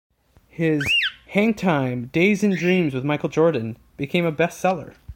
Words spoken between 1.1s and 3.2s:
"Hang Time: Days and Dreams with